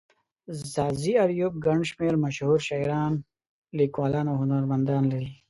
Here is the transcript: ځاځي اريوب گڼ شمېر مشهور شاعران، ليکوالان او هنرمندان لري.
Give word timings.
ځاځي 0.71 1.13
اريوب 1.23 1.53
گڼ 1.65 1.79
شمېر 1.89 2.13
مشهور 2.25 2.59
شاعران، 2.67 3.13
ليکوالان 3.77 4.25
او 4.31 4.35
هنرمندان 4.43 5.03
لري. 5.11 5.29